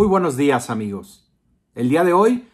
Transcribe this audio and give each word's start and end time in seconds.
Muy 0.00 0.08
buenos 0.08 0.38
días 0.38 0.70
amigos. 0.70 1.30
El 1.74 1.90
día 1.90 2.04
de 2.04 2.14
hoy 2.14 2.48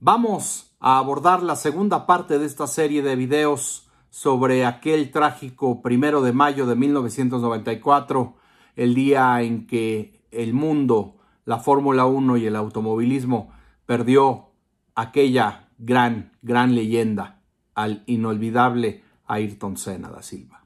vamos 0.00 0.74
a 0.80 0.96
abordar 0.96 1.42
la 1.42 1.54
segunda 1.54 2.06
parte 2.06 2.38
de 2.38 2.46
esta 2.46 2.66
serie 2.66 3.02
de 3.02 3.14
videos 3.14 3.90
sobre 4.08 4.64
aquel 4.64 5.10
trágico 5.10 5.82
primero 5.82 6.22
de 6.22 6.32
mayo 6.32 6.64
de 6.64 6.76
1994, 6.76 8.36
el 8.74 8.94
día 8.94 9.42
en 9.42 9.66
que 9.66 10.24
el 10.30 10.54
mundo, 10.54 11.18
la 11.44 11.58
Fórmula 11.58 12.06
1 12.06 12.38
y 12.38 12.46
el 12.46 12.56
automovilismo 12.56 13.52
perdió 13.84 14.52
aquella 14.94 15.68
gran, 15.76 16.32
gran 16.40 16.74
leyenda 16.74 17.42
al 17.74 18.02
inolvidable 18.06 19.04
Ayrton 19.26 19.76
Senna 19.76 20.08
da 20.08 20.22
Silva. 20.22 20.64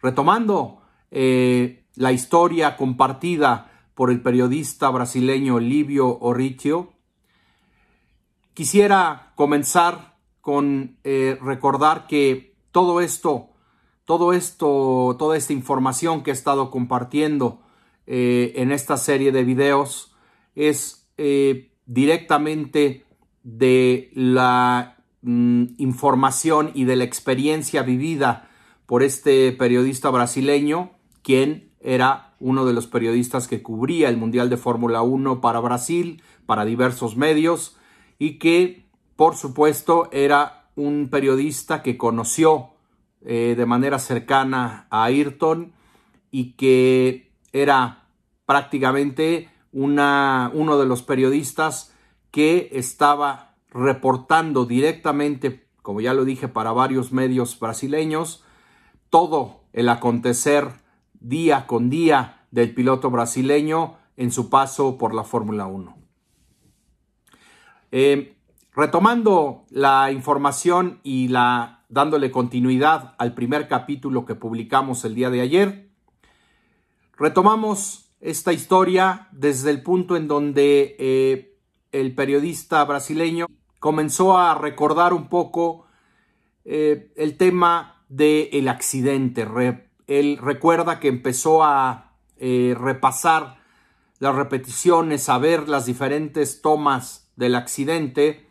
Retomando 0.00 0.82
eh, 1.10 1.84
la 1.96 2.12
historia 2.12 2.76
compartida 2.76 3.70
por 3.94 4.10
el 4.10 4.20
periodista 4.22 4.90
brasileño 4.90 5.58
Livio 5.58 6.18
Orricio. 6.18 6.92
Quisiera 8.54 9.32
comenzar 9.34 10.16
con 10.40 10.98
eh, 11.04 11.38
recordar 11.40 12.06
que 12.06 12.54
todo 12.72 13.00
esto, 13.00 13.50
todo 14.04 14.32
esto, 14.32 15.16
toda 15.18 15.36
esta 15.36 15.52
información 15.52 16.22
que 16.22 16.30
he 16.30 16.34
estado 16.34 16.70
compartiendo 16.70 17.62
eh, 18.06 18.52
en 18.56 18.72
esta 18.72 18.96
serie 18.96 19.30
de 19.30 19.44
videos 19.44 20.14
es 20.54 21.08
eh, 21.16 21.72
directamente 21.86 23.06
de 23.42 24.10
la 24.14 25.04
mm, 25.22 25.64
información 25.78 26.72
y 26.74 26.84
de 26.84 26.96
la 26.96 27.04
experiencia 27.04 27.82
vivida 27.82 28.48
por 28.86 29.02
este 29.02 29.52
periodista 29.52 30.10
brasileño, 30.10 30.92
quien 31.22 31.72
era 31.80 32.31
uno 32.42 32.66
de 32.66 32.72
los 32.72 32.88
periodistas 32.88 33.46
que 33.46 33.62
cubría 33.62 34.08
el 34.08 34.16
Mundial 34.16 34.50
de 34.50 34.56
Fórmula 34.56 35.02
1 35.02 35.40
para 35.40 35.60
Brasil, 35.60 36.22
para 36.44 36.64
diversos 36.64 37.16
medios, 37.16 37.76
y 38.18 38.38
que, 38.38 38.84
por 39.14 39.36
supuesto, 39.36 40.08
era 40.10 40.68
un 40.74 41.08
periodista 41.08 41.82
que 41.82 41.96
conoció 41.96 42.70
eh, 43.24 43.54
de 43.56 43.66
manera 43.66 44.00
cercana 44.00 44.88
a 44.90 45.04
Ayrton 45.04 45.72
y 46.32 46.54
que 46.54 47.30
era 47.52 48.08
prácticamente 48.44 49.48
una, 49.70 50.50
uno 50.52 50.78
de 50.78 50.86
los 50.86 51.02
periodistas 51.02 51.94
que 52.32 52.70
estaba 52.72 53.54
reportando 53.70 54.64
directamente, 54.64 55.68
como 55.82 56.00
ya 56.00 56.12
lo 56.12 56.24
dije, 56.24 56.48
para 56.48 56.72
varios 56.72 57.12
medios 57.12 57.58
brasileños, 57.60 58.42
todo 59.10 59.60
el 59.72 59.88
acontecer 59.88 60.81
día 61.22 61.66
con 61.66 61.90
día 61.90 62.46
del 62.50 62.74
piloto 62.74 63.10
brasileño 63.10 63.96
en 64.16 64.30
su 64.30 64.50
paso 64.50 64.98
por 64.98 65.14
la 65.14 65.24
Fórmula 65.24 65.66
1. 65.66 65.96
Eh, 67.90 68.36
retomando 68.74 69.64
la 69.70 70.10
información 70.10 71.00
y 71.02 71.28
la, 71.28 71.84
dándole 71.88 72.30
continuidad 72.30 73.14
al 73.18 73.34
primer 73.34 73.68
capítulo 73.68 74.24
que 74.24 74.34
publicamos 74.34 75.04
el 75.04 75.14
día 75.14 75.30
de 75.30 75.40
ayer, 75.40 75.90
retomamos 77.16 78.10
esta 78.20 78.52
historia 78.52 79.28
desde 79.32 79.70
el 79.70 79.82
punto 79.82 80.16
en 80.16 80.28
donde 80.28 80.96
eh, 80.98 81.58
el 81.90 82.14
periodista 82.14 82.84
brasileño 82.84 83.46
comenzó 83.78 84.38
a 84.38 84.54
recordar 84.54 85.12
un 85.12 85.28
poco 85.28 85.86
eh, 86.64 87.12
el 87.16 87.36
tema 87.36 88.04
del 88.08 88.68
accidente, 88.68 89.44
él 90.18 90.38
recuerda 90.38 91.00
que 91.00 91.08
empezó 91.08 91.62
a 91.64 92.12
eh, 92.36 92.74
repasar 92.78 93.60
las 94.18 94.34
repeticiones, 94.34 95.28
a 95.28 95.38
ver 95.38 95.68
las 95.68 95.86
diferentes 95.86 96.62
tomas 96.62 97.30
del 97.36 97.54
accidente. 97.54 98.46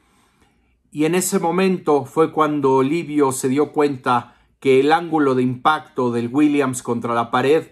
Y 0.92 1.06
en 1.06 1.16
ese 1.16 1.40
momento 1.40 2.06
fue 2.06 2.32
cuando 2.32 2.84
Livio 2.84 3.32
se 3.32 3.50
dio 3.50 3.72
cuenta 3.72 4.36
que 4.60 4.80
el 4.80 4.92
ángulo 4.92 5.36
de 5.36 5.44
impacto 5.44 6.12
del 6.12 6.30
Williams 6.32 6.84
contra 6.84 7.14
la 7.14 7.32
pared 7.32 7.68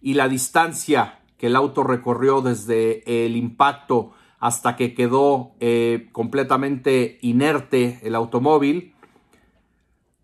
y 0.00 0.14
la 0.14 0.28
distancia 0.28 1.20
que 1.36 1.48
el 1.48 1.56
auto 1.56 1.84
recorrió 1.84 2.40
desde 2.40 3.24
el 3.24 3.36
impacto 3.36 4.12
hasta 4.38 4.76
que 4.76 4.94
quedó 4.94 5.52
eh, 5.60 6.08
completamente 6.12 7.18
inerte 7.20 8.00
el 8.02 8.14
automóvil, 8.14 8.94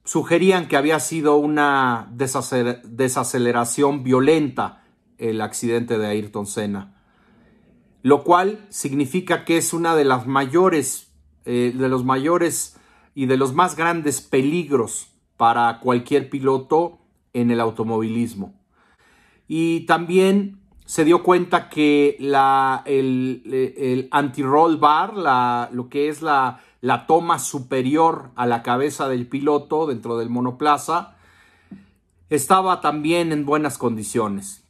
sugerían 0.06 0.68
que 0.68 0.76
había 0.76 1.00
sido 1.00 1.36
una 1.36 2.08
desaceleración 2.12 4.04
violenta 4.04 4.84
el 5.18 5.40
accidente 5.40 5.98
de 5.98 6.06
Ayrton 6.06 6.46
Senna, 6.46 6.94
lo 8.02 8.22
cual 8.22 8.64
significa 8.70 9.44
que 9.44 9.56
es 9.56 9.74
una 9.74 9.96
de 9.96 10.04
las 10.04 10.26
mayores, 10.26 11.12
eh, 11.44 11.74
de 11.76 11.88
los 11.88 12.04
mayores 12.04 12.76
y 13.14 13.26
de 13.26 13.36
los 13.36 13.52
más 13.52 13.76
grandes 13.76 14.20
peligros 14.20 15.08
para 15.36 15.80
cualquier 15.80 16.30
piloto 16.30 17.00
en 17.32 17.50
el 17.50 17.60
automovilismo. 17.60 18.54
Y 19.48 19.80
también 19.86 20.60
se 20.84 21.04
dio 21.04 21.24
cuenta 21.24 21.68
que 21.68 22.16
la, 22.20 22.82
el, 22.86 23.42
el 23.76 24.08
anti-roll 24.12 24.76
bar, 24.76 25.14
la, 25.14 25.68
lo 25.72 25.88
que 25.88 26.08
es 26.08 26.22
la, 26.22 26.60
la 26.80 27.06
toma 27.06 27.38
superior 27.38 28.30
a 28.36 28.46
la 28.46 28.62
cabeza 28.62 29.08
del 29.08 29.26
piloto 29.26 29.86
dentro 29.86 30.18
del 30.18 30.30
monoplaza, 30.30 31.16
estaba 32.28 32.80
también 32.80 33.32
en 33.32 33.46
buenas 33.46 33.78
condiciones. 33.78 34.64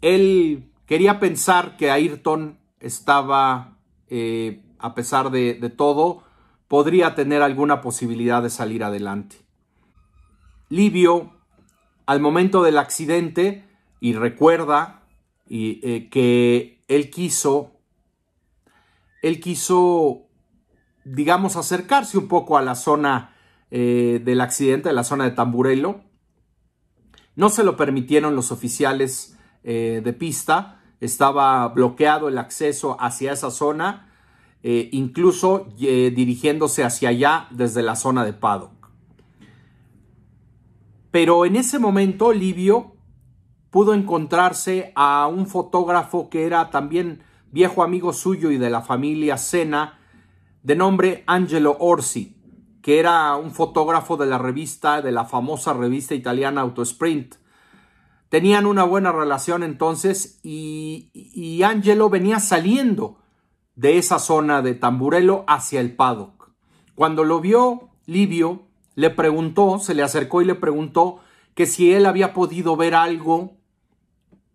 Él 0.00 0.70
quería 0.86 1.18
pensar 1.18 1.76
que 1.76 1.90
Ayrton 1.90 2.58
estaba, 2.80 3.78
eh, 4.08 4.62
a 4.78 4.94
pesar 4.94 5.30
de, 5.30 5.54
todo, 5.76 6.22
podría 6.68 7.14
tener 7.14 7.42
alguna 7.42 7.80
posibilidad 7.80 8.42
de 8.42 8.50
salir 8.50 8.84
adelante. 8.84 9.36
Livio, 10.68 11.32
al 12.06 12.20
momento 12.20 12.62
del 12.62 12.78
accidente, 12.78 13.64
y 14.00 14.12
recuerda 14.12 15.02
y, 15.48 15.80
eh, 15.82 16.08
que 16.10 16.82
él 16.88 17.10
quiso, 17.10 17.72
él 19.22 19.40
quiso 19.40 20.26
digamos, 21.06 21.54
acercarse 21.56 22.18
un 22.18 22.26
poco 22.26 22.58
a 22.58 22.62
la 22.62 22.74
zona 22.74 23.32
eh, 23.70 24.20
del 24.24 24.40
accidente, 24.40 24.88
a 24.88 24.92
la 24.92 25.04
zona 25.04 25.24
de 25.24 25.30
Tamburello. 25.30 26.00
No 27.36 27.48
se 27.48 27.62
lo 27.62 27.76
permitieron 27.76 28.34
los 28.34 28.50
oficiales 28.50 29.38
eh, 29.62 30.00
de 30.02 30.12
pista, 30.12 30.80
estaba 31.00 31.68
bloqueado 31.68 32.28
el 32.28 32.38
acceso 32.38 32.96
hacia 32.98 33.32
esa 33.32 33.50
zona, 33.50 34.12
eh, 34.62 34.88
incluso 34.92 35.68
dirigiéndose 35.78 36.82
hacia 36.82 37.10
allá 37.10 37.46
desde 37.50 37.82
la 37.82 37.94
zona 37.94 38.24
de 38.24 38.32
paddock. 38.32 38.90
Pero 41.12 41.46
en 41.46 41.54
ese 41.54 41.78
momento 41.78 42.32
Livio 42.32 42.96
pudo 43.70 43.94
encontrarse 43.94 44.92
a 44.96 45.28
un 45.28 45.46
fotógrafo 45.46 46.30
que 46.30 46.46
era 46.46 46.70
también 46.70 47.22
viejo 47.52 47.84
amigo 47.84 48.12
suyo 48.12 48.50
y 48.50 48.58
de 48.58 48.70
la 48.70 48.80
familia 48.82 49.38
Sena, 49.38 50.00
de 50.66 50.74
nombre 50.74 51.22
Angelo 51.28 51.76
Orsi, 51.78 52.34
que 52.82 52.98
era 52.98 53.36
un 53.36 53.52
fotógrafo 53.52 54.16
de 54.16 54.26
la 54.26 54.36
revista, 54.36 55.00
de 55.00 55.12
la 55.12 55.24
famosa 55.24 55.72
revista 55.72 56.16
italiana 56.16 56.62
Autosprint. 56.62 57.36
Tenían 58.30 58.66
una 58.66 58.82
buena 58.82 59.12
relación 59.12 59.62
entonces 59.62 60.40
y, 60.42 61.62
Angelo 61.62 62.10
venía 62.10 62.40
saliendo 62.40 63.20
de 63.76 63.96
esa 63.98 64.18
zona 64.18 64.60
de 64.60 64.74
Tamburello 64.74 65.44
hacia 65.46 65.78
el 65.78 65.94
paddock. 65.94 66.50
Cuando 66.96 67.22
lo 67.22 67.40
vio 67.40 67.90
Livio, 68.06 68.66
le 68.96 69.10
preguntó, 69.10 69.78
se 69.78 69.94
le 69.94 70.02
acercó 70.02 70.42
y 70.42 70.46
le 70.46 70.56
preguntó 70.56 71.20
que 71.54 71.66
si 71.66 71.92
él 71.92 72.06
había 72.06 72.34
podido 72.34 72.76
ver 72.76 72.96
algo 72.96 73.58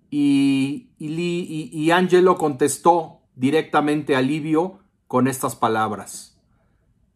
y, 0.10 0.90
y 1.00 1.92
Angelo 1.92 2.36
contestó 2.36 3.22
directamente 3.34 4.18
a 4.18 4.22
Livio 4.22 4.82
con 5.12 5.28
estas 5.28 5.58
palabras. 5.58 6.40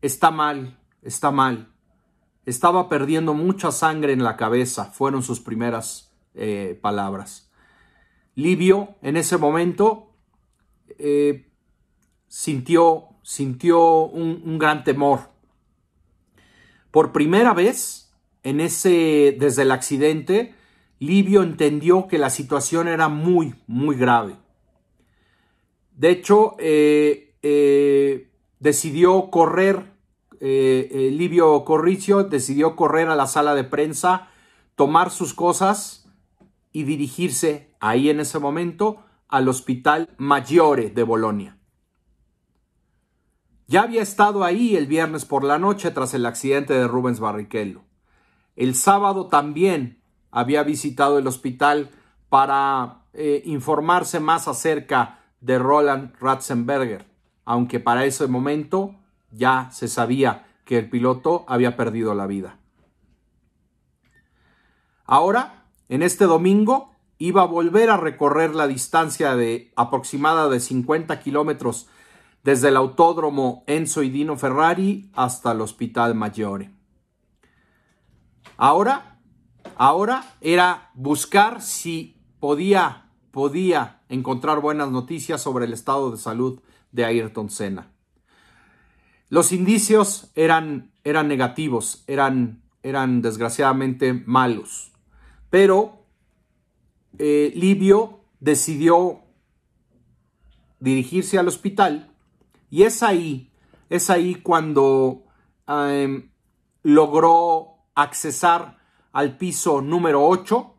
Está 0.01 0.29
mal, 0.29 0.77
está 1.01 1.31
mal. 1.31 1.71
Estaba 2.45 2.89
perdiendo 2.89 3.33
mucha 3.33 3.71
sangre 3.71 4.11
en 4.11 4.21
la 4.21 4.35
cabeza, 4.35 4.91
fueron 4.91 5.23
sus 5.23 5.39
primeras 5.39 6.13
eh, 6.33 6.77
palabras. 6.81 7.49
Livio 8.35 8.95
en 9.01 9.15
ese 9.15 9.37
momento 9.37 10.11
eh, 10.99 11.49
sintió, 12.27 13.05
sintió 13.23 13.99
un, 14.07 14.59
gran 14.59 14.83
temor. 14.83 15.29
Por 16.91 17.13
primera 17.13 17.53
vez, 17.53 18.13
en 18.43 18.59
ese, 18.59 19.37
desde 19.39 19.61
el 19.61 19.71
accidente, 19.71 20.53
Livio 20.99 21.43
entendió 21.43 22.09
que 22.09 22.17
la 22.17 22.29
situación 22.29 22.89
era 22.89 23.07
muy, 23.07 23.55
muy 23.67 23.95
grave. 23.95 24.35
De 25.93 26.09
hecho, 26.09 26.57
eh, 26.59 27.25
eh, 27.47 28.31
decidió 28.59 29.29
correr, 29.29 29.93
eh, 30.39 31.11
Livio 31.13 31.63
Corricio 31.63 32.23
decidió 32.23 32.75
correr 32.75 33.07
a 33.07 33.15
la 33.15 33.27
sala 33.27 33.53
de 33.53 33.63
prensa, 33.63 34.29
tomar 34.73 35.11
sus 35.11 35.35
cosas 35.35 36.09
y 36.71 36.85
dirigirse 36.85 37.69
ahí 37.79 38.09
en 38.09 38.19
ese 38.19 38.39
momento 38.39 38.97
al 39.27 39.47
Hospital 39.47 40.09
Maggiore 40.17 40.89
de 40.89 41.03
Bolonia. 41.03 41.59
Ya 43.67 43.83
había 43.83 44.01
estado 44.01 44.43
ahí 44.43 44.75
el 44.75 44.87
viernes 44.87 45.23
por 45.25 45.43
la 45.43 45.59
noche 45.59 45.91
tras 45.91 46.15
el 46.15 46.25
accidente 46.25 46.73
de 46.73 46.87
Rubens 46.87 47.19
Barrichello. 47.19 47.83
El 48.55 48.73
sábado 48.73 49.27
también 49.27 50.01
había 50.31 50.63
visitado 50.63 51.19
el 51.19 51.27
hospital 51.27 51.91
para 52.29 53.03
eh, 53.13 53.43
informarse 53.45 54.19
más 54.19 54.47
acerca 54.47 55.19
de 55.41 55.59
Roland 55.59 56.15
Ratzenberger, 56.19 57.05
aunque 57.45 57.79
para 57.79 58.05
ese 58.05 58.27
momento 58.27 58.95
ya 59.31 59.69
se 59.71 59.87
sabía 59.87 60.47
que 60.65 60.77
el 60.77 60.89
piloto 60.89 61.45
había 61.47 61.77
perdido 61.77 62.15
la 62.15 62.27
vida. 62.27 62.59
Ahora, 65.05 65.65
en 65.87 66.01
este 66.01 66.25
domingo, 66.25 66.95
iba 67.17 67.43
a 67.43 67.45
volver 67.45 67.89
a 67.89 67.97
recorrer 67.97 68.55
la 68.55 68.67
distancia 68.67 69.35
de 69.35 69.71
aproximada 69.75 70.49
de 70.49 70.59
50 70.59 71.19
kilómetros 71.19 71.87
desde 72.43 72.69
el 72.69 72.77
autódromo 72.77 73.63
Enzo 73.67 74.03
y 74.03 74.09
Dino 74.09 74.37
Ferrari 74.37 75.09
hasta 75.13 75.51
el 75.51 75.61
Hospital 75.61 76.15
Maggiore. 76.15 76.71
Ahora, 78.57 79.19
ahora 79.77 80.35
era 80.41 80.91
buscar 80.93 81.61
si 81.61 82.21
podía, 82.39 83.04
podía 83.35 83.99
encontrar 84.07 84.61
buenas 84.61 84.91
noticias 84.91 85.41
sobre 85.41 85.65
el 85.65 85.73
estado 85.73 86.09
de 86.09 86.15
salud 86.15 86.61
de 86.93 87.03
Ayrton 87.03 87.49
Senna. 87.49 87.91
Los 89.27 89.51
indicios 89.51 90.31
eran, 90.35 90.93
eran 91.03 91.27
negativos, 91.27 92.05
eran, 92.07 92.61
eran 92.81 93.21
desgraciadamente 93.21 94.13
malos, 94.13 94.93
pero 95.49 96.05
eh, 97.19 97.51
Livio 97.57 98.21
decidió 98.39 99.19
dirigirse 100.79 101.37
al 101.37 101.49
hospital 101.49 102.15
y 102.71 102.83
es 102.83 103.03
ahí, 103.03 103.51
es 103.89 104.09
ahí 104.09 104.35
cuando 104.35 105.23
em, 105.67 106.29
logró 106.83 107.79
accesar 107.95 108.77
al 109.11 109.37
piso 109.37 109.81
número 109.81 110.25
8, 110.25 110.74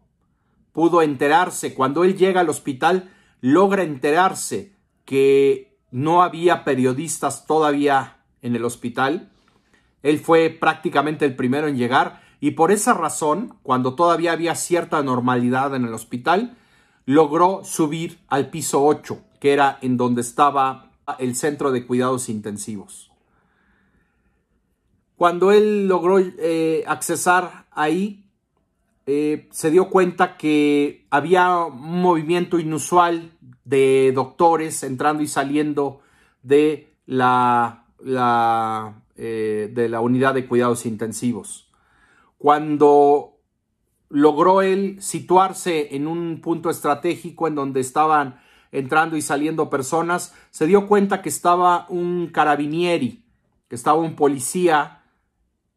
pudo 0.76 1.00
enterarse, 1.00 1.73
cuando 1.73 2.05
él 2.05 2.19
llega 2.19 2.43
al 2.43 2.50
hospital, 2.50 3.11
logra 3.40 3.82
enterarse 3.82 4.75
que 5.06 5.78
no 5.90 6.23
había 6.23 6.64
periodistas 6.64 7.46
todavía 7.46 8.19
en 8.43 8.56
el 8.56 8.62
hospital. 8.62 9.32
Él 10.02 10.19
fue 10.19 10.50
prácticamente 10.50 11.25
el 11.25 11.34
primero 11.34 11.67
en 11.67 11.78
llegar 11.78 12.20
y 12.40 12.50
por 12.50 12.73
esa 12.73 12.93
razón, 12.93 13.56
cuando 13.62 13.94
todavía 13.94 14.32
había 14.32 14.55
cierta 14.55 15.02
normalidad 15.02 15.75
en 15.75 15.87
el 15.87 15.94
hospital, 15.94 16.58
logró 17.06 17.64
subir 17.64 18.19
al 18.28 18.50
piso 18.50 18.84
8, 18.84 19.19
que 19.40 19.55
era 19.55 19.78
en 19.81 19.96
donde 19.96 20.20
estaba 20.20 20.90
el 21.19 21.37
centro 21.37 21.73
de 21.73 21.87
cuidados 21.87 22.28
intensivos. 22.28 23.11
Cuando 25.17 25.52
él 25.52 25.88
logró 25.88 26.19
eh, 26.19 26.84
accesar 26.87 27.64
ahí, 27.70 28.25
eh, 29.06 29.49
se 29.53 29.70
dio 29.70 29.88
cuenta 29.88 30.37
que 30.37 31.06
había 31.11 31.64
un 31.64 32.03
movimiento 32.03 32.58
inusual 32.58 33.31
de 33.64 34.12
doctores 34.12 34.82
entrando 34.82 35.23
y 35.23 35.29
saliendo 35.29 36.00
de 36.43 36.93
la, 37.06 37.85
eh, 39.17 39.70
de 39.73 39.88
la 39.88 40.00
unidad 40.00 40.35
de 40.35 40.47
cuidados 40.47 40.87
intensivos. 40.87 41.69
Cuando 42.37 43.37
logró 44.08 44.61
él 44.61 44.97
situarse 45.00 45.94
en 45.94 46.09
un 46.09 46.41
punto 46.41 46.69
estratégico 46.69 47.47
en 47.47 47.55
donde 47.55 47.81
estaban 47.81 48.41
entrando 48.73 49.17
y 49.17 49.23
saliendo 49.23 49.70
personas, 49.70 50.35
se 50.50 50.67
dio 50.67 50.88
cuenta 50.88 51.23
que 51.23 51.29
estaba 51.29 51.87
un 51.88 52.29
carabinieri, 52.29 53.25
que 53.69 53.76
estaba 53.76 53.99
un 53.99 54.17
policía 54.17 55.02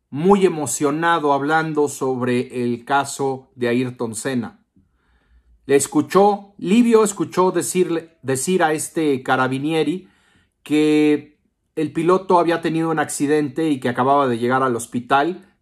muy 0.09 0.45
emocionado 0.45 1.33
hablando 1.33 1.87
sobre 1.87 2.63
el 2.63 2.85
caso 2.85 3.51
de 3.55 3.67
Ayrton 3.67 4.15
Senna. 4.15 4.59
Le 5.65 5.75
escuchó, 5.75 6.53
Livio 6.57 7.03
escuchó 7.03 7.51
decirle, 7.51 8.17
decir 8.23 8.63
a 8.63 8.73
este 8.73 9.21
carabinieri 9.21 10.09
que 10.63 11.39
el 11.75 11.93
piloto 11.93 12.39
había 12.39 12.61
tenido 12.61 12.89
un 12.89 12.99
accidente 12.99 13.69
y 13.69 13.79
que 13.79 13.89
acababa 13.89 14.27
de 14.27 14.39
llegar 14.39 14.63
al 14.63 14.75
hospital, 14.75 15.55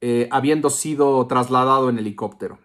eh, 0.00 0.28
habiendo 0.30 0.70
sido 0.70 1.26
trasladado 1.26 1.88
en 1.88 1.98
helicóptero. 1.98 2.58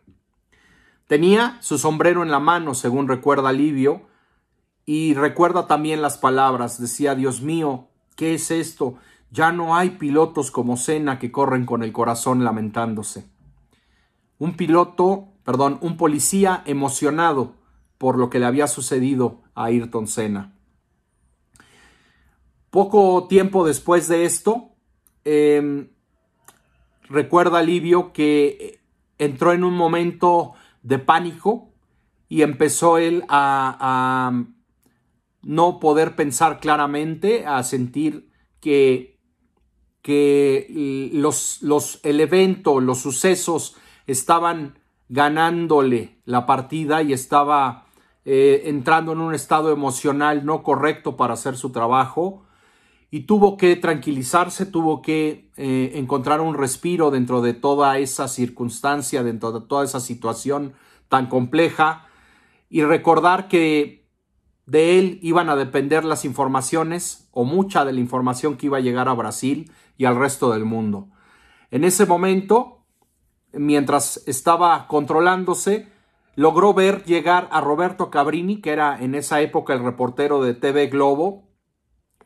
Tenía 1.08 1.58
su 1.62 1.78
sombrero 1.78 2.24
en 2.24 2.32
la 2.32 2.40
mano, 2.40 2.74
según 2.74 3.08
recuerda 3.08 3.52
Livio, 3.52 4.08
y 4.86 5.14
recuerda 5.14 5.68
también 5.68 6.02
las 6.02 6.18
palabras. 6.18 6.82
Decía, 6.82 7.16
Dios 7.16 7.42
mío, 7.42 7.88
¿qué 8.16 8.34
es 8.34 8.52
esto? 8.52 8.96
Ya 9.34 9.52
no 9.52 9.76
hay 9.76 9.90
pilotos 9.90 10.52
como 10.52 10.78
Senna 10.78 11.18
que 11.18 11.32
corren 11.32 11.66
con 11.66 11.82
el 11.82 11.92
corazón 11.92 12.44
lamentándose. 12.44 13.26
Un 14.38 14.56
piloto, 14.56 15.30
perdón, 15.44 15.80
un 15.82 15.98
policía 15.98 16.62
emocionado 16.68 17.56
por 17.98 18.20
lo 18.20 18.30
que 18.30 18.38
le 18.38 18.46
había 18.46 18.68
sucedido 18.68 19.42
a 19.56 19.66
Ayrton 19.66 20.06
Senna. 20.06 20.54
Poco 22.70 23.26
tiempo 23.28 23.66
después 23.66 24.08
de 24.08 24.26
esto, 24.26 24.76
em, 25.26 25.90
recuerda 27.10 27.64
Livio 27.64 28.14
que 28.14 28.82
entró 29.18 29.52
en 29.52 29.64
un 29.64 29.74
momento 29.74 30.54
de 30.84 31.00
pánico 31.00 31.74
y 32.30 32.44
empezó 32.44 33.00
él 33.00 33.24
a, 33.30 34.32
no 35.42 35.80
poder 35.80 36.16
pensar 36.16 36.60
claramente, 36.60 37.48
a 37.48 37.64
sentir 37.64 38.30
que, 38.60 39.13
que 40.04 41.10
los, 41.14 41.64
los, 41.64 42.00
el 42.04 42.20
evento, 42.20 42.80
los 42.80 43.00
sucesos 43.00 43.76
estaban 44.06 44.78
ganándole 45.10 46.20
la 46.26 46.46
partida 46.46 47.02
y 47.02 47.14
estaba 47.14 47.88
eh, 48.26 48.64
entrando 48.66 49.14
en 49.14 49.22
un 49.22 49.34
estado 49.34 49.72
emocional 49.72 50.46
no 50.46 50.62
correcto 50.62 51.18
para 51.18 51.34
hacer 51.34 51.58
su 51.58 51.72
trabajo 51.72 52.44
y 53.12 53.22
tuvo 53.22 53.58
que 53.58 53.76
tranquilizarse, 53.76 54.66
tuvo 54.66 55.02
que 55.02 55.50
eh, 55.56 55.92
encontrar 55.96 56.42
un 56.42 56.56
respiro 56.56 57.10
dentro 57.10 57.42
de 57.42 57.54
toda 57.54 57.98
esa 58.00 58.28
circunstancia, 58.28 59.24
dentro 59.24 59.52
de 59.52 59.66
toda 59.66 59.86
esa 59.86 60.00
situación 60.00 60.74
tan 61.10 61.28
compleja 61.28 62.08
y 62.70 62.84
recordar 62.84 63.48
que 63.48 64.03
de 64.66 65.00
él 65.00 65.20
iban 65.22 65.50
a 65.50 65.56
depender 65.56 66.06
las 66.06 66.26
informaciones 66.26 67.28
o 67.32 67.44
mucha 67.44 67.86
de 67.86 67.94
la 67.94 68.00
información 68.00 68.58
que 68.58 68.68
iba 68.68 68.78
a 68.78 68.82
llegar 68.82 69.10
a 69.10 69.14
Brasil 69.14 69.72
y 69.98 70.06
al 70.06 70.16
resto 70.16 70.52
del 70.52 70.66
mundo. 70.66 71.10
En 71.72 71.84
ese 71.84 72.06
momento, 72.06 72.86
mientras 73.52 74.24
estaba 74.28 74.88
controlándose, 74.88 75.88
logró 76.36 76.74
ver 76.74 77.04
llegar 77.04 77.48
a 77.52 77.62
Roberto 77.62 78.10
Cabrini, 78.10 78.62
que 78.62 78.72
era 78.72 78.98
en 79.02 79.16
esa 79.16 79.42
época 79.42 79.74
el 79.74 79.84
reportero 79.84 80.44
de 80.44 80.54
TV 80.54 80.88
Globo, 80.88 81.50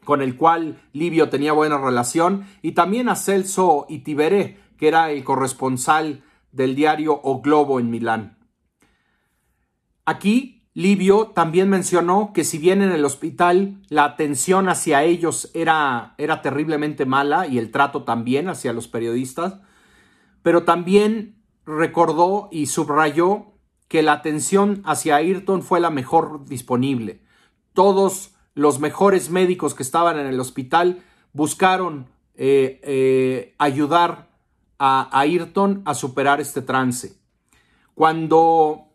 con 0.06 0.22
el 0.22 0.38
cual 0.38 0.82
Livio 0.94 1.30
tenía 1.30 1.54
buena 1.54 1.78
relación, 1.78 2.46
y 2.62 2.74
también 2.74 3.10
a 3.10 3.16
Celso 3.16 3.86
Itiberé, 3.90 4.60
que 4.78 4.88
era 4.88 5.12
el 5.12 5.24
corresponsal 5.24 6.24
del 6.52 6.76
diario 6.76 7.20
O 7.24 7.42
Globo 7.42 7.80
en 7.80 7.90
Milán. 7.90 8.38
Aquí, 10.06 10.57
Livio 10.78 11.32
también 11.34 11.72
mencionó 11.72 12.34
que 12.36 12.44
si 12.44 12.60
bien 12.60 12.84
en 12.84 12.92
el 12.92 13.04
hospital 13.04 13.82
la 13.90 14.04
atención 14.04 14.70
hacia 14.70 15.02
ellos 15.02 15.50
era, 15.56 16.14
era 16.20 16.44
terriblemente 16.44 17.08
mala 17.08 17.48
y 17.48 17.58
el 17.58 17.72
trato 17.72 18.04
también 18.04 18.48
hacia 18.48 18.74
los 18.74 18.88
periodistas, 18.88 19.56
pero 20.44 20.66
también 20.66 21.42
recordó 21.66 22.48
y 22.52 22.68
subrayó 22.68 23.54
que 23.88 24.04
la 24.04 24.14
atención 24.14 24.84
hacia 24.86 25.16
Ayrton 25.16 25.64
fue 25.64 25.80
la 25.80 25.90
mejor 25.90 26.46
disponible. 26.46 27.24
Todos 27.74 28.36
los 28.54 28.80
mejores 28.80 29.32
médicos 29.32 29.74
que 29.74 29.82
estaban 29.82 30.20
en 30.20 30.28
el 30.28 30.40
hospital 30.40 31.02
buscaron 31.34 32.06
eh, 32.36 32.80
eh, 32.84 33.56
ayudar 33.58 34.30
a 34.78 35.10
Ayrton 35.12 35.82
a 35.86 35.96
superar 35.96 36.40
este 36.40 36.62
trance. 36.62 37.18
Cuando 37.96 38.87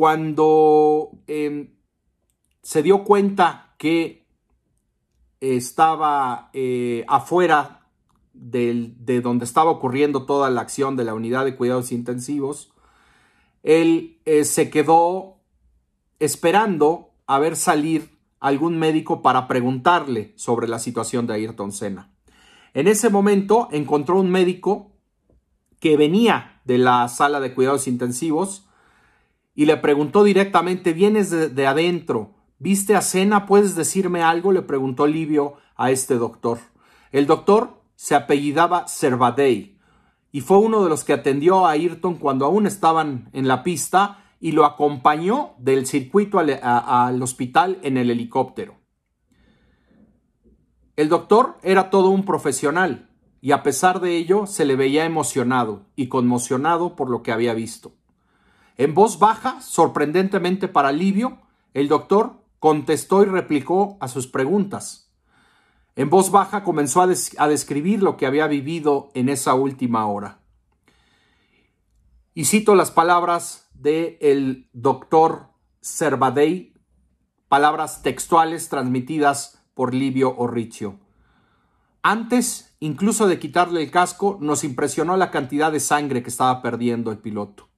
cuando 0.00 1.10
em, 1.26 1.74
se 2.62 2.82
dio 2.82 3.04
cuenta 3.04 3.74
que 3.76 4.26
estaba 5.40 6.48
eh, 6.54 7.04
afuera 7.06 7.86
de 8.32 9.20
donde 9.22 9.44
estaba 9.44 9.70
ocurriendo 9.70 10.24
toda 10.24 10.48
la 10.48 10.62
acción 10.62 10.96
de 10.96 11.04
la 11.04 11.12
unidad 11.12 11.44
de 11.44 11.54
cuidados 11.54 11.92
intensivos, 11.92 12.72
él 13.62 14.22
eh, 14.24 14.46
se 14.46 14.70
quedó 14.70 15.42
esperando 16.18 17.10
a 17.26 17.38
ver 17.38 17.54
salir 17.54 18.16
algún 18.38 18.78
médico 18.78 19.20
para 19.20 19.48
preguntarle 19.48 20.32
sobre 20.34 20.66
la 20.66 20.78
situación 20.78 21.26
de 21.26 21.34
Ayrton 21.34 21.72
Senna. 21.72 22.10
En 22.72 22.88
ese 22.88 23.10
momento 23.10 23.68
encontró 23.70 24.18
un 24.18 24.30
médico 24.30 24.92
que 25.78 25.98
venía 25.98 26.62
de 26.64 26.78
la 26.78 27.06
sala 27.08 27.38
de 27.38 27.52
cuidados 27.52 27.86
intensivos 27.86 28.66
y 29.54 29.66
le 29.66 29.76
preguntó 29.76 30.24
directamente, 30.24 30.92
vienes 30.92 31.30
de, 31.30 31.66
adentro, 31.66 32.34
¿viste 32.58 32.94
a 32.94 33.02
Cena? 33.02 33.46
¿Puedes 33.46 33.74
decirme 33.74 34.22
algo? 34.22 34.52
Le 34.52 34.62
preguntó 34.62 35.06
Livio 35.06 35.54
a 35.76 35.90
este 35.90 36.16
doctor. 36.16 36.58
El 37.10 37.26
doctor 37.26 37.82
se 37.96 38.14
apellidaba 38.14 38.86
Servadei 38.88 39.78
y 40.32 40.40
fue 40.40 40.58
uno 40.58 40.82
de 40.82 40.88
los 40.88 41.04
que 41.04 41.12
atendió 41.12 41.66
a 41.66 41.72
Ayrton 41.72 42.16
cuando 42.16 42.46
aún 42.46 42.66
estaban 42.66 43.28
en 43.32 43.48
la 43.48 43.62
pista 43.62 44.24
y 44.40 44.52
lo 44.52 44.64
acompañó 44.64 45.54
del 45.58 45.86
circuito 45.86 46.38
al 46.38 47.22
hospital 47.22 47.78
en 47.82 47.96
el 47.96 48.10
helicóptero. 48.10 48.76
El 50.96 51.08
doctor 51.08 51.58
era 51.62 51.90
todo 51.90 52.08
un 52.08 52.24
profesional 52.24 53.10
y 53.40 53.52
a 53.52 53.62
pesar 53.62 54.00
de 54.00 54.16
ello 54.16 54.46
se 54.46 54.64
le 54.64 54.76
veía 54.76 55.04
emocionado 55.04 55.86
y 55.96 56.08
conmocionado 56.08 56.94
por 56.94 57.10
lo 57.10 57.22
que 57.22 57.32
había 57.32 57.54
visto. 57.54 57.92
En 58.80 58.94
voz 58.94 59.18
baja, 59.18 59.60
sorprendentemente 59.60 60.66
para 60.66 60.90
Livio, 60.90 61.36
el 61.74 61.86
doctor 61.86 62.42
contestó 62.58 63.22
y 63.22 63.26
replicó 63.26 63.98
a 64.00 64.08
sus 64.08 64.26
preguntas. 64.26 65.12
En 65.96 66.08
voz 66.08 66.30
baja 66.30 66.64
comenzó 66.64 67.02
a, 67.02 67.06
describir 67.06 68.02
lo 68.02 68.16
que 68.16 68.24
había 68.24 68.46
vivido 68.46 69.10
en 69.12 69.28
esa 69.28 69.52
última 69.52 70.06
hora. 70.06 70.40
Y 72.32 72.46
cito 72.46 72.74
las 72.74 72.90
palabras 72.90 73.68
del 73.74 74.16
el 74.22 74.70
doctor 74.72 75.50
Servadei, 75.82 76.72
palabras 77.50 78.00
textuales 78.00 78.70
transmitidas 78.70 79.62
por 79.74 79.92
Livio 79.92 80.34
Orricio. 80.38 80.98
Antes, 82.02 82.74
incluso 82.80 83.26
de 83.26 83.38
quitarle 83.38 83.82
el 83.82 83.90
casco, 83.90 84.38
nos 84.40 84.64
impresionó 84.64 85.18
la 85.18 85.30
cantidad 85.30 85.70
de 85.70 85.80
sangre 85.80 86.22
que 86.22 86.30
estaba 86.30 86.62
perdiendo 86.62 87.12
el 87.12 87.18
piloto. 87.18 87.69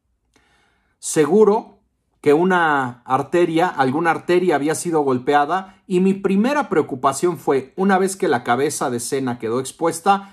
Seguro 1.03 1.81
que 2.21 2.33
una 2.33 3.03
arteria, 3.07 3.67
alguna 3.67 4.13
arteria 4.13 4.55
había 4.55 4.77
sido 4.77 5.01
golpeada 5.01 5.83
y 5.89 5.99
mi 5.99 6.15
primera 6.15 6.69
preocupación 6.69 7.39
fue, 7.39 7.73
una 7.75 7.99
vez 7.99 8.15
que 8.15 8.29
la 8.29 8.45
cabeza 8.45 8.89
de 8.89 9.01
Cena 9.01 9.41
quedó 9.41 9.59
expuesta, 9.59 10.33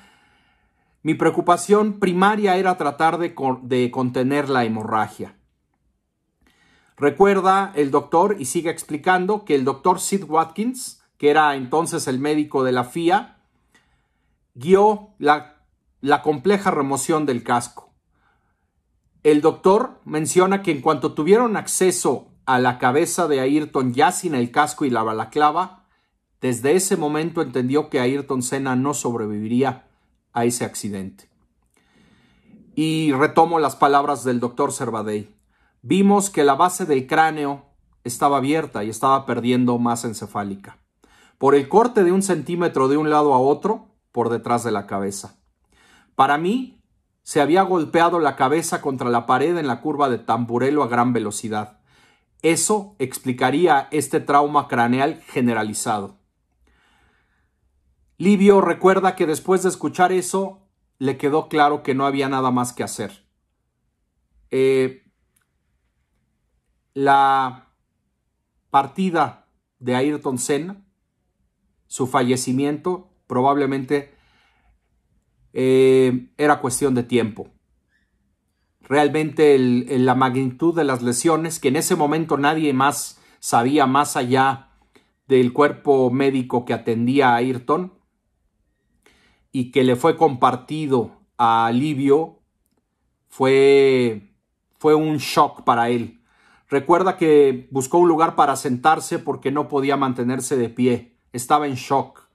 mi 1.01 1.15
preocupación 1.15 1.99
primaria 1.99 2.55
era 2.57 2.77
tratar 2.77 3.17
de, 3.17 3.33
contener 3.89 4.47
la 4.47 4.63
hemorragia. 4.63 5.35
Recuerda 6.97 7.73
el 7.75 7.89
doctor 7.89 8.35
y 8.38 8.45
sigue 8.45 8.69
explicando 8.69 9.45
que 9.45 9.55
el 9.55 9.65
doctor 9.65 9.99
Sid 9.99 10.25
Watkins, 10.25 11.03
que 11.17 11.31
era 11.31 11.55
entonces 11.55 12.07
el 12.07 12.19
médico 12.19 12.63
de 12.63 12.73
la 12.73 12.83
FIA, 12.83 13.39
guió 14.53 15.15
la 15.17 16.21
compleja 16.21 16.69
remoción 16.69 17.25
del 17.25 17.43
casco. 17.43 17.88
El 19.23 19.41
doctor 19.41 19.99
menciona 20.05 20.61
que 20.61 20.71
en 20.71 20.81
cuanto 20.81 21.13
tuvieron 21.13 21.57
acceso 21.57 22.29
a 22.45 22.57
la 22.57 22.79
cabeza 22.79 23.27
de 23.27 23.41
Ayrton 23.41 23.93
ya 23.93 24.11
sin 24.11 24.33
el 24.33 24.51
casco 24.51 24.85
y 24.85 24.89
la 24.89 25.03
balaclava, 25.03 25.85
desde 26.41 26.75
ese 26.75 26.95
momento 26.95 27.41
entendió 27.41 27.89
que 27.89 27.99
Ayrton 27.99 28.41
Senna 28.41 28.75
no 28.75 28.93
sobreviviría 28.93 29.88
a 30.31 30.45
ese 30.45 30.63
accidente. 30.63 31.29
Y 32.75 33.11
retomo 33.11 33.59
las 33.59 33.75
palabras 33.75 34.23
del 34.23 34.39
doctor 34.39 34.71
Servadei. 34.71 35.35
Vimos 35.81 36.29
que 36.29 36.45
la 36.45 36.55
base 36.55 36.85
del 36.85 37.07
cráneo 37.07 37.65
estaba 38.05 38.38
abierta 38.38 38.85
y 38.85 38.89
estaba 38.89 39.25
perdiendo 39.25 39.77
masa 39.79 40.07
encefálica. 40.07 40.77
Por 41.38 41.55
el 41.55 41.67
corte 41.67 42.05
de 42.05 42.13
un 42.13 42.21
centímetro 42.21 42.88
de 42.88 42.95
un 42.95 43.09
lado 43.09 43.33
a 43.33 43.39
otro, 43.39 43.88
por 44.13 44.29
detrás 44.29 44.63
de 44.63 44.71
la 44.71 44.88
cabeza. 44.88 45.35
Para 46.15 46.38
mí, 46.38 46.78
se 47.29 47.41
había 47.41 47.62
golpeado 47.62 48.17
la 48.17 48.36
cabeza 48.36 48.81
contra 48.81 49.07
la 49.07 49.27
pared 49.27 49.55
en 49.55 49.67
la 49.67 49.81
curva 49.81 50.09
de 50.09 50.17
Tamburelo 50.17 50.81
a 50.81 50.88
gran 50.88 51.13
velocidad. 51.13 51.79
Eso 52.41 52.95
explicaría 52.98 53.88
este 53.91 54.19
trauma 54.19 54.67
craneal 54.67 55.21
generalizado. 55.27 56.17
Livio 58.17 58.62
recuerda 58.62 59.15
que 59.15 59.27
después 59.27 59.62
de 59.62 59.69
escuchar 59.69 60.12
eso, 60.12 60.67
le 60.98 61.17
quedó 61.17 61.50
claro 61.50 61.83
que 61.83 61.93
no 61.93 62.07
había 62.07 62.29
nada 62.29 62.50
más 62.50 62.74
que 62.74 62.81
hacer. 62.81 63.27
Eh, 64.50 65.03
la 66.95 67.75
partida 68.71 69.45
de 69.77 69.95
Ayrton 69.95 70.39
Senna, 70.39 70.83
su 71.86 72.07
fallecimiento, 72.07 73.12
probablemente 73.27 74.17
eh, 75.53 76.29
era 76.38 76.62
cuestión 76.62 76.96
de 76.96 77.03
tiempo. 77.03 77.50
Realmente 78.82 79.58
la 79.60 80.15
magnitud 80.15 80.75
de 80.75 80.84
las 80.84 81.03
lesiones, 81.03 81.60
que 81.60 81.68
en 81.68 81.75
ese 81.75 81.96
momento 81.96 82.38
nadie 82.38 82.74
más 82.74 83.20
sabía 83.39 83.86
más 83.86 84.18
allá 84.18 84.70
del 85.27 85.53
cuerpo 85.53 86.10
médico 86.10 86.65
que 86.65 86.74
atendía 86.74 87.29
a 87.29 87.36
Ayrton 87.36 87.94
y 89.51 89.72
que 89.72 89.84
le 89.84 89.96
fue 89.96 90.18
compartido 90.18 91.12
a 91.38 91.72
Livio, 91.72 92.39
fue, 93.27 94.34
fue 94.79 94.96
un 94.96 95.18
shock 95.18 95.63
para 95.63 95.89
él. 95.89 96.20
Recuerda 96.68 97.15
que 97.18 97.68
buscó 97.72 98.00
un 98.00 98.08
lugar 98.08 98.36
para 98.36 98.56
sentarse 98.56 99.20
porque 99.20 99.51
no 99.51 99.68
podía 99.68 99.98
mantenerse 99.98 100.58
de 100.58 100.70
pie, 100.70 101.15
estaba 101.32 101.68
en 101.68 101.75
shock. 101.75 102.27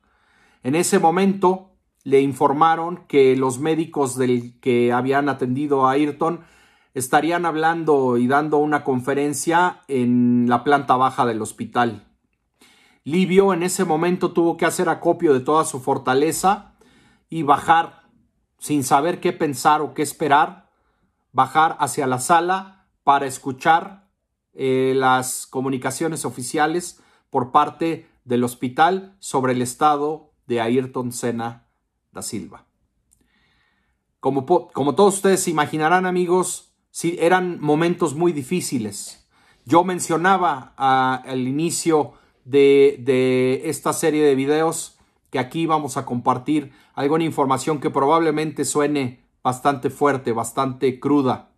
En 0.63 0.75
ese 0.75 0.99
momento 0.99 1.74
le 2.05 2.21
informaron 2.21 3.07
que 3.09 3.35
los 3.35 3.59
médicos 3.59 4.17
del 4.17 4.61
que 4.61 4.93
habían 4.93 5.31
atendido 5.31 5.87
a 5.87 5.93
Ayrton 5.93 6.45
estarían 6.93 7.47
hablando 7.47 8.19
y 8.19 8.27
dando 8.29 8.59
una 8.59 8.85
conferencia 8.85 9.83
en 9.89 10.47
la 10.49 10.63
planta 10.63 10.97
baja 10.97 11.27
del 11.27 11.43
hospital. 11.43 12.07
Livio 13.05 13.53
en 13.53 13.63
ese 13.63 13.85
momento 13.85 14.33
tuvo 14.33 14.57
que 14.57 14.67
hacer 14.67 14.89
acopio 14.89 15.33
de 15.33 15.41
toda 15.41 15.65
su 15.65 15.81
fortaleza 15.81 16.75
y 17.29 17.43
bajar 17.43 18.03
sin 18.59 18.85
saber 18.85 19.19
qué 19.21 19.33
pensar 19.33 19.81
o 19.81 19.93
qué 19.93 20.03
esperar, 20.03 20.71
bajar 21.33 21.77
hacia 21.81 22.07
la 22.07 22.19
sala 22.19 22.87
para 23.03 23.27
escuchar 23.27 24.09
eh, 24.53 24.93
las 24.95 25.47
comunicaciones 25.47 26.25
oficiales 26.25 27.03
por 27.31 27.51
parte 27.51 28.09
del 28.25 28.45
hospital 28.45 29.17
sobre 29.19 29.53
el 29.53 29.63
estado 29.63 30.33
de 30.47 30.61
Ayrton 30.61 31.13
Senna 31.13 31.64
da 32.15 32.23
Silva. 32.23 32.65
Como, 34.21 34.47
como 34.47 34.95
todos 34.95 35.17
ustedes 35.17 35.47
imaginarán, 35.49 36.07
amigos, 36.07 36.73
sí, 36.91 37.17
eran 37.21 37.61
momentos 37.61 38.15
muy 38.15 38.33
difíciles. 38.33 39.29
Yo 39.67 39.85
mencionaba 39.85 40.73
al 40.77 41.47
inicio 41.47 42.15
de, 42.47 42.97
de 43.01 43.69
esta 43.69 43.93
serie 43.93 44.25
de 44.25 44.35
videos 44.35 44.99
que 45.31 45.39
aquí 45.39 45.67
vamos 45.67 45.97
a 45.97 46.07
compartir 46.07 46.73
alguna 46.95 47.25
información 47.25 47.81
que 47.81 47.91
probablemente 47.91 48.65
suene 48.65 49.25
bastante 49.43 49.91
fuerte, 49.91 50.33
bastante 50.33 51.01
cruda, 51.01 51.51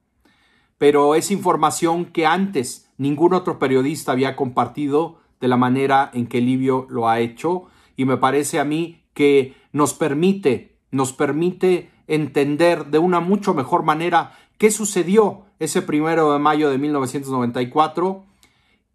pero 0.78 1.14
es 1.14 1.30
información 1.30 2.06
que 2.06 2.26
antes 2.26 2.90
ningún 2.98 3.34
otro 3.34 3.58
periodista 3.58 4.12
había 4.12 4.34
compartido 4.34 5.18
de 5.40 5.48
la 5.48 5.56
manera 5.56 6.10
en 6.14 6.26
que 6.26 6.40
Livio 6.40 6.86
lo 6.90 7.08
ha 7.08 7.20
hecho 7.20 7.66
y 7.96 8.04
me 8.04 8.16
parece 8.16 8.58
a 8.58 8.64
mí 8.64 9.02
que 9.14 9.54
nos 9.76 9.92
permite, 9.92 10.78
nos 10.90 11.12
permite 11.12 11.90
entender 12.06 12.86
de 12.86 12.98
una 12.98 13.20
mucho 13.20 13.52
mejor 13.52 13.82
manera 13.82 14.32
qué 14.56 14.70
sucedió 14.70 15.44
ese 15.58 15.82
primero 15.82 16.32
de 16.32 16.38
mayo 16.38 16.70
de 16.70 16.78
1994 16.78 18.24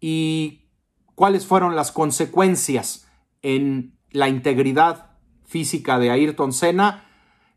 y 0.00 0.62
cuáles 1.14 1.46
fueron 1.46 1.76
las 1.76 1.92
consecuencias 1.92 3.06
en 3.42 3.96
la 4.10 4.28
integridad 4.28 5.12
física 5.44 6.00
de 6.00 6.10
Ayrton 6.10 6.52
Senna, 6.52 7.04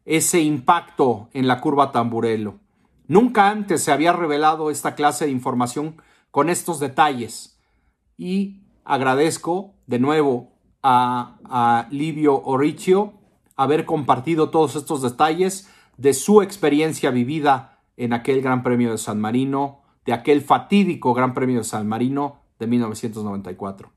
ese 0.06 0.42
impacto 0.42 1.30
en 1.34 1.48
la 1.48 1.62
curva 1.62 1.92
Tamburello. 1.92 2.60
Nunca 3.08 3.50
antes 3.50 3.84
se 3.84 3.92
había 3.92 4.14
revelado 4.14 4.70
esta 4.70 4.94
clase 4.94 5.26
de 5.26 5.32
información 5.32 6.00
con 6.30 6.52
estos 6.52 6.80
detalles 6.80 7.60
y 8.18 8.62
agradezco 8.84 9.74
de 9.88 9.98
nuevo 9.98 10.55
a, 10.86 11.88
Livio 11.90 12.44
Oricio 12.44 13.14
haber 13.56 13.86
compartido 13.86 14.50
todos 14.50 14.76
estos 14.76 15.02
detalles 15.02 15.70
de 15.98 16.14
su 16.14 16.42
experiencia 16.42 17.10
vivida 17.10 17.80
en 17.98 18.14
aquel 18.14 18.42
Gran 18.42 18.64
Premio 18.64 18.92
de 18.92 18.98
San 18.98 19.20
Marino, 19.20 19.82
de 20.06 20.14
aquel 20.14 20.42
fatídico 20.42 21.14
Gran 21.14 21.34
Premio 21.34 21.60
de 21.60 21.64
San 21.64 21.88
Marino 21.88 22.42
de 22.60 22.68
1994. 22.68 23.92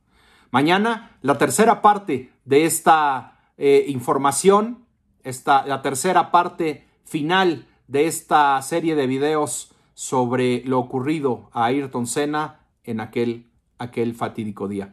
Mañana 0.51 1.19
la 1.21 1.37
tercera 1.37 1.83
parte 1.83 2.33
de 2.45 2.65
esta 2.65 3.39
eh, 3.59 3.85
información, 3.89 4.87
esta, 5.25 5.67
la 5.67 5.83
tercera 5.83 6.31
parte 6.31 6.87
final 7.05 7.67
de 7.89 8.07
esta 8.07 8.63
serie 8.63 8.95
de 8.95 9.07
videos 9.07 9.75
sobre 9.95 10.63
lo 10.65 10.79
ocurrido 10.79 11.51
a 11.53 11.67
Ayrton 11.67 12.07
Senna 12.07 12.61
en 12.85 13.01
aquel, 13.01 13.47
aquel 13.79 14.15
fatídico 14.15 14.69
día. 14.69 14.93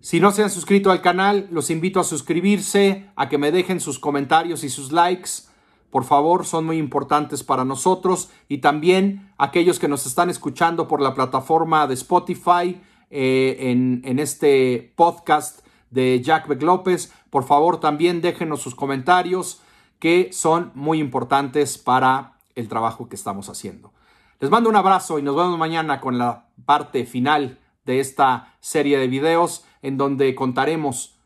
Si 0.00 0.20
no 0.20 0.30
se 0.30 0.42
han 0.42 0.50
suscrito 0.50 0.90
al 0.90 1.02
canal, 1.02 1.48
los 1.50 1.70
invito 1.70 2.00
a 2.00 2.04
suscribirse, 2.04 3.10
a 3.16 3.28
que 3.28 3.38
me 3.38 3.50
dejen 3.50 3.80
sus 3.80 3.98
comentarios 3.98 4.64
y 4.64 4.68
sus 4.68 4.92
likes 4.92 5.48
por 5.90 6.04
favor, 6.04 6.44
son 6.44 6.66
muy 6.66 6.76
importantes 6.76 7.42
para 7.42 7.64
nosotros 7.64 8.30
y 8.48 8.58
también 8.58 9.32
aquellos 9.38 9.78
que 9.78 9.88
nos 9.88 10.06
están 10.06 10.28
escuchando 10.28 10.86
por 10.86 11.00
la 11.00 11.14
plataforma 11.14 11.86
de 11.86 11.94
Spotify 11.94 12.80
eh, 13.10 13.56
en, 13.58 14.02
en, 14.04 14.18
este 14.18 14.92
podcast 14.96 15.66
de 15.90 16.20
Jack 16.20 16.46
Beck 16.46 16.62
López. 16.62 17.12
Por 17.30 17.44
favor, 17.44 17.80
también 17.80 18.20
déjenos 18.20 18.60
sus 18.60 18.74
comentarios 18.74 19.62
que 19.98 20.30
son 20.32 20.72
muy 20.74 21.00
importantes 21.00 21.78
para 21.78 22.34
el 22.54 22.68
trabajo 22.68 23.08
que 23.08 23.16
estamos 23.16 23.48
haciendo. 23.48 23.92
Les 24.40 24.50
mando 24.50 24.68
un 24.68 24.76
abrazo 24.76 25.18
y 25.18 25.22
nos 25.22 25.36
vemos 25.36 25.58
mañana 25.58 26.00
con 26.00 26.18
la 26.18 26.48
parte 26.66 27.06
final 27.06 27.58
de 27.86 28.00
esta 28.00 28.54
serie 28.60 28.98
de 28.98 29.08
videos 29.08 29.64
en 29.82 29.96
donde 29.96 30.34
contaremos 30.34 31.18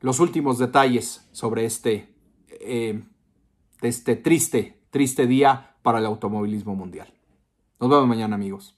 los 0.00 0.20
últimos 0.20 0.58
detalles 0.58 1.28
sobre 1.32 1.64
este, 1.64 2.08
eh, 2.48 3.02
este 3.80 4.16
triste, 4.16 4.78
triste 4.90 5.26
día 5.26 5.76
para 5.82 5.98
el 5.98 6.06
automovilismo 6.06 6.74
mundial. 6.74 7.12
Nos 7.80 7.90
vemos 7.90 8.06
mañana 8.06 8.34
amigos. 8.36 8.76